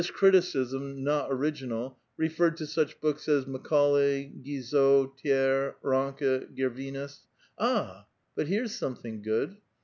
[0.15, 7.27] criticism, "not original," referred to such books as aulay, Guizot, Thiers, Ranke, Gervinus.
[7.59, 8.07] Ah!
[8.35, 9.57] but here's something good